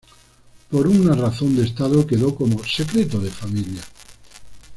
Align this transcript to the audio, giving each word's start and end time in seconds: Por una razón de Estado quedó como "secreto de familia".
Por 0.71 0.87
una 0.87 1.13
razón 1.13 1.55
de 1.55 1.63
Estado 1.63 2.07
quedó 2.07 2.33
como 2.33 2.63
"secreto 2.63 3.19
de 3.19 3.29
familia". 3.29 3.83